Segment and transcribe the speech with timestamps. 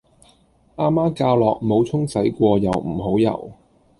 [0.77, 3.51] 阿媽教落冇沖洗過又唔好游